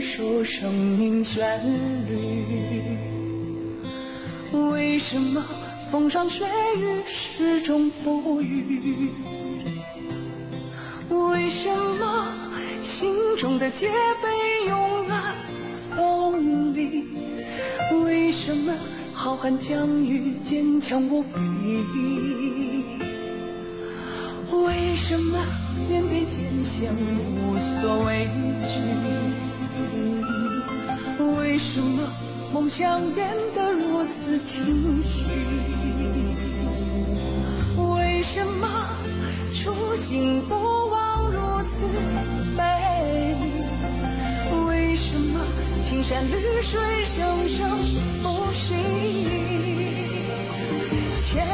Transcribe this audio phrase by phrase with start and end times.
[0.00, 1.44] 能感受生命旋
[2.08, 2.96] 律？
[4.72, 5.44] 为什么
[5.90, 6.46] 风霜雪
[6.78, 9.12] 雨始终不渝？
[11.10, 12.26] 为什么
[12.80, 13.90] 心中的戒
[14.22, 15.20] 备永远
[15.70, 17.04] 送礼？
[18.04, 18.72] 为什么
[19.12, 21.38] 浩瀚疆域坚强无比？
[24.50, 25.38] 为什么
[25.90, 28.26] 面对艰险无所畏
[28.64, 29.49] 惧？
[31.36, 32.08] 为什么
[32.52, 35.24] 梦想变得如此清晰？
[37.76, 38.68] 为什么
[39.54, 40.54] 初心不
[40.90, 41.84] 忘如此
[42.56, 42.62] 美
[43.40, 43.44] 丽？
[44.66, 45.40] 为什么
[45.88, 47.58] 青山绿水生生
[48.22, 48.74] 不息？
[51.20, 51.46] 千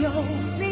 [0.00, 0.10] 有
[0.58, 0.71] 你，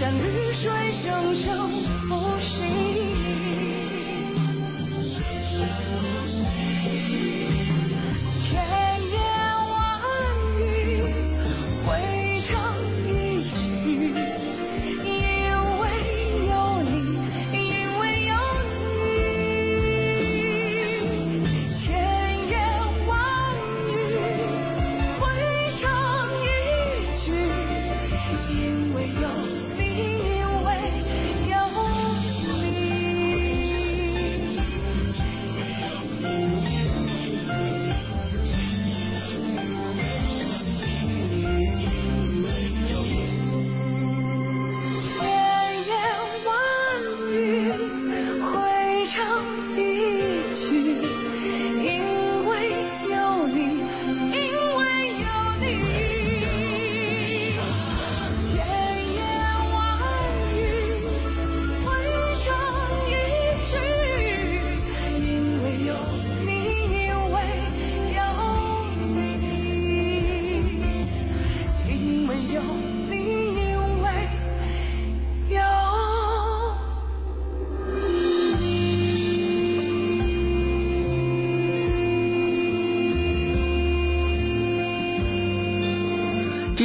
[0.00, 1.68] 山绿水生生
[2.08, 2.89] 不息？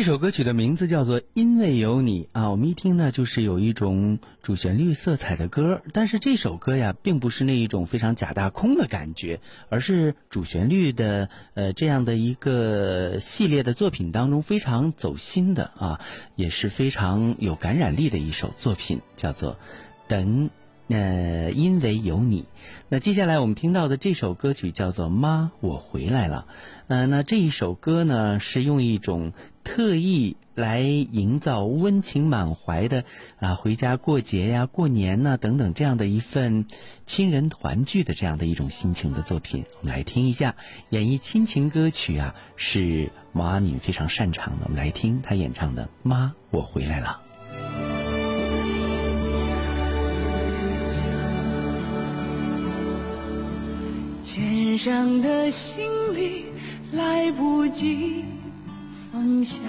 [0.05, 15.99] 这首歌曲的名字叫做《因为有你》啊，我们一听呢，就是有一种主旋律色彩的歌，但是这首歌呀，并不是那一种非常假大空的感觉，而是主旋律的呃这样的一个系列的作品当中非常走心的啊，
[16.35, 19.53] 也是非常有感染力的一首作品，叫做
[20.07, 20.51] 《等
[20.87, 22.45] 呃，因为有你。
[22.89, 26.45] 那接下来我们听到的这首歌曲叫做《妈，我回来了》。
[26.87, 29.31] 呃，那这一首歌呢，是用一种
[29.63, 33.03] 特意来营造温情满怀的
[33.39, 36.67] 啊，回家过节呀、过年呐等等这样的一份
[37.07, 39.63] 亲人团聚的这样的一种心情的作品。
[39.81, 40.55] 我们来听一下，
[40.89, 44.65] 演绎亲情歌曲啊，是毛阿敏非常擅长的。
[44.65, 47.21] 我们来听她演唱的《妈，我回来了》。
[54.75, 56.47] 肩上的行李
[56.91, 58.25] 来不及
[59.09, 59.61] 放下，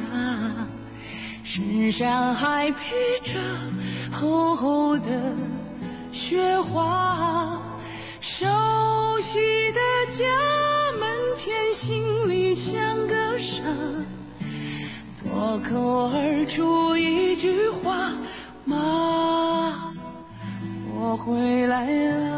[1.44, 2.80] 身上还披
[3.22, 3.38] 着
[4.10, 5.32] 厚厚的
[6.10, 7.56] 雪花。
[8.20, 8.46] 熟
[9.20, 9.38] 悉
[9.70, 9.80] 的
[10.10, 10.24] 家
[10.98, 13.62] 门前，心里像个沙，
[15.22, 18.10] 脱口而出一句话：
[18.64, 19.94] 妈，
[20.92, 22.35] 我回来了。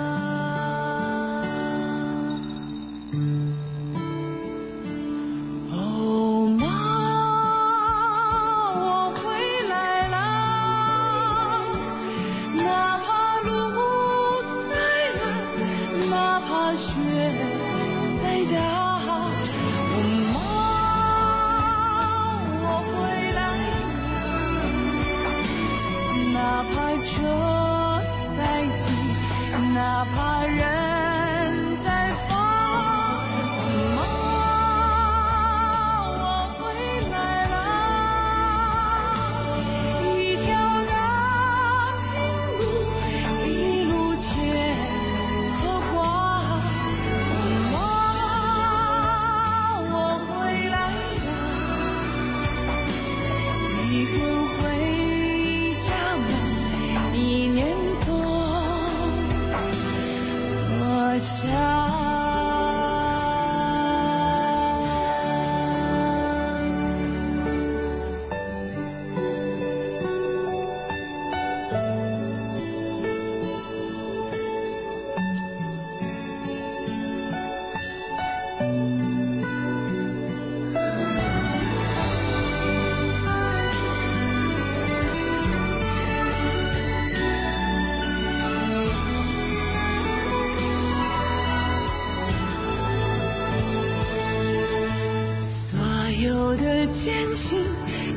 [96.99, 97.63] 艰辛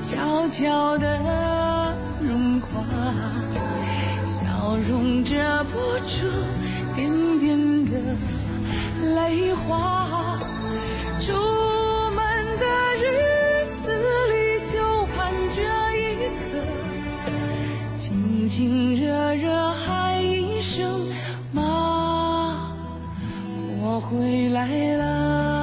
[0.04, 2.84] 悄悄地融化，
[4.26, 6.26] 笑容遮不住
[6.96, 7.92] 点点的
[9.16, 10.40] 泪花。
[11.20, 11.32] 出
[12.16, 12.18] 门
[12.58, 12.66] 的
[12.98, 13.92] 日子
[14.32, 14.34] 里，
[14.74, 15.62] 就盼这
[16.00, 16.02] 一
[16.42, 16.42] 刻，
[18.00, 21.06] 亲亲热热喊一声
[21.54, 21.62] 妈，
[23.80, 25.61] 我回来了。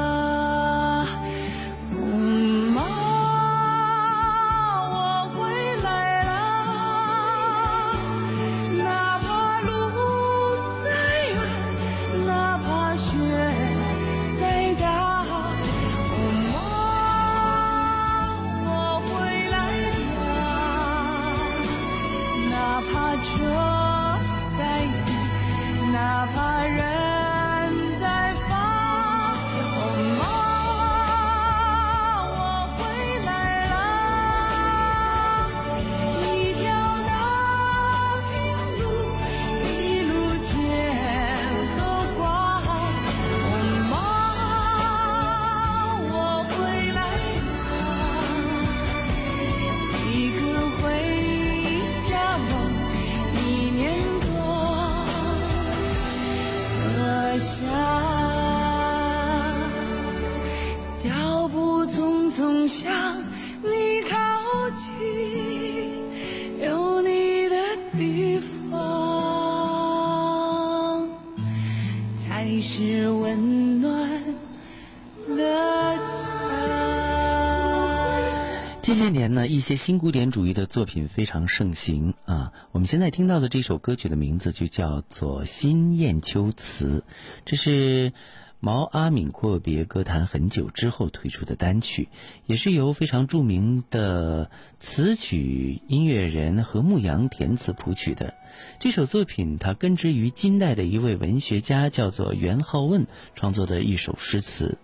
[78.88, 82.54] 近些年呢，一些新古典主义的作品非常盛行啊。
[82.72, 87.04] 我们现在听到的这首歌曲的名字就叫做《新雁秋词》，
[87.44, 88.14] 这是
[88.60, 92.08] 毛阿敏阔别歌坛很久之后推出的单曲，
[92.46, 98.32] 也是由非常著名的词曲音乐人何牧阳填词谱曲的。
[98.80, 104.78] 这首作品它根植于金代的一位文学家叫做元好问创作的一首诗词。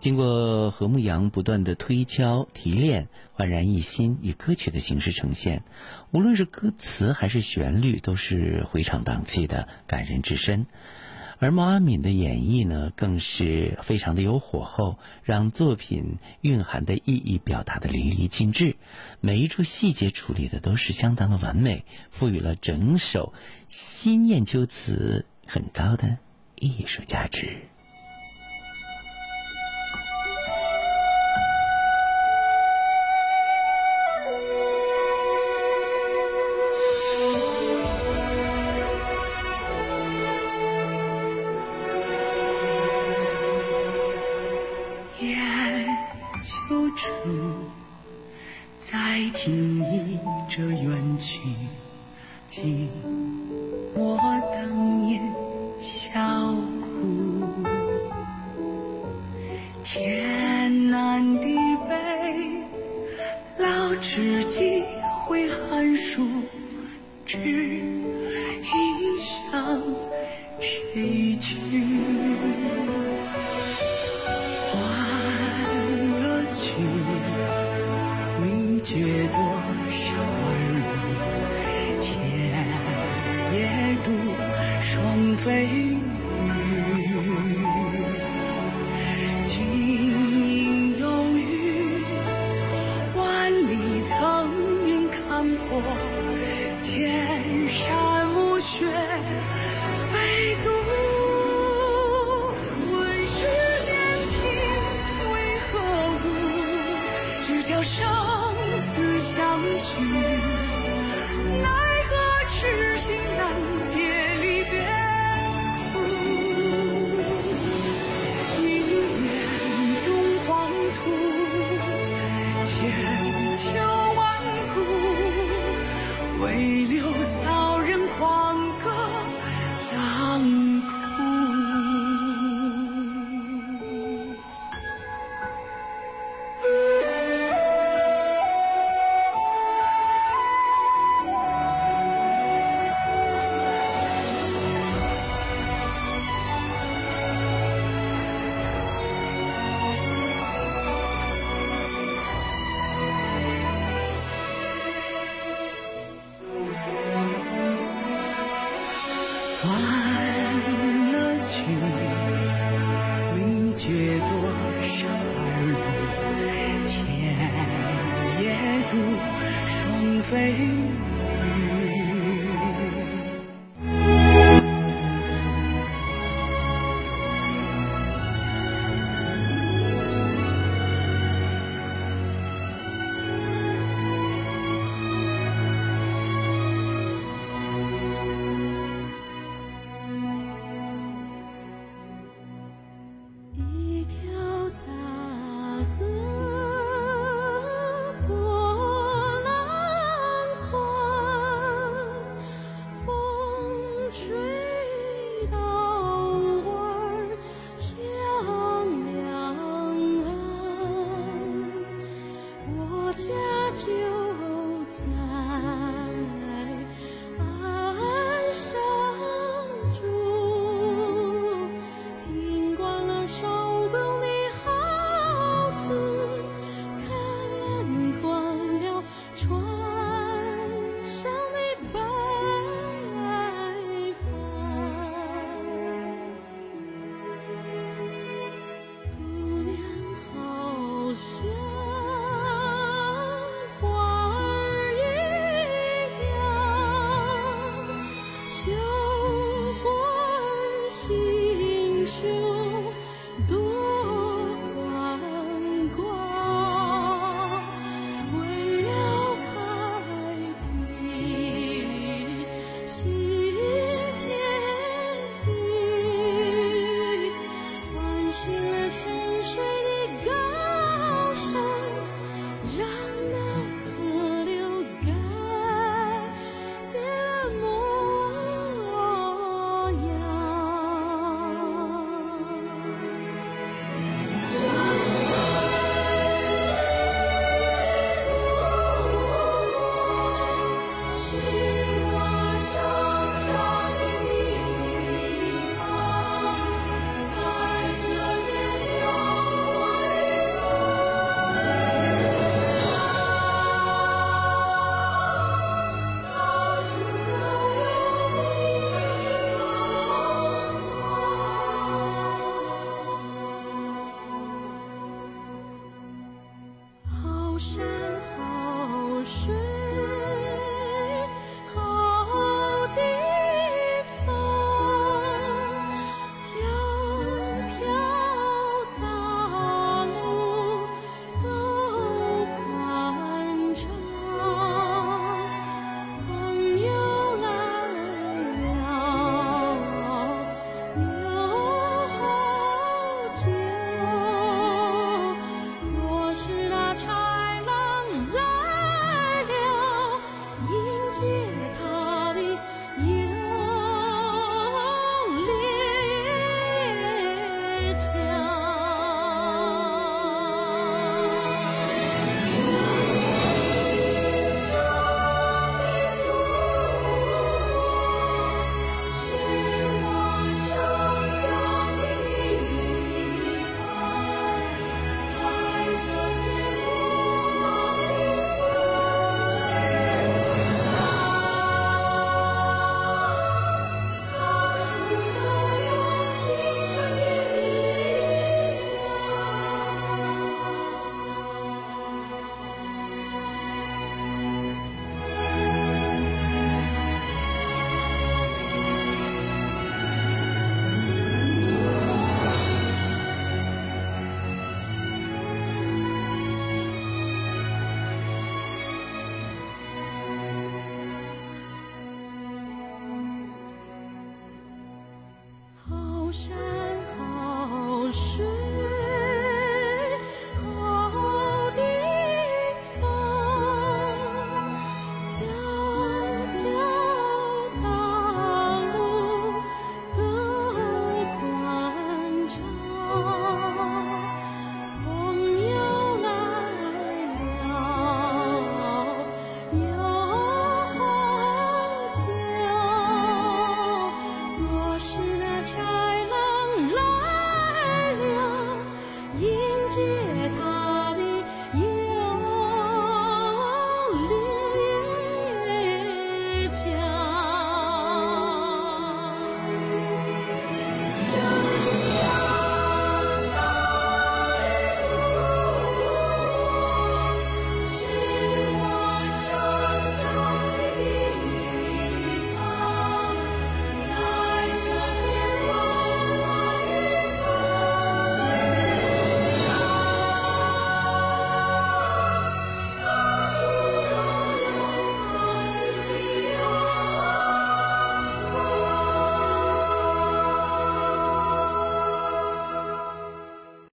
[0.00, 5.64] 经过何牧阳不断的推敲提炼，焕然一新，以歌曲的形式呈现。
[6.12, 10.66] 无论是歌词还是旋律，都是回肠荡气的，感人至深。
[11.40, 18.76] 而毛阿敏的演绎呢，更是非常的有火候，让作品蕴含的意义表达的淋漓尽致，
[19.20, 23.32] 每一处细节处理的都是相当的完美，赋予了整首
[23.68, 26.18] 《新雁秋词》很高的
[26.60, 27.68] 艺术价值。
[60.90, 61.54] 南地
[61.86, 62.64] 北，
[63.58, 64.82] 老知己
[65.26, 66.26] 会寒暑。